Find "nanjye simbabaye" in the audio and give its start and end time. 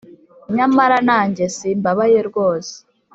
1.09-2.19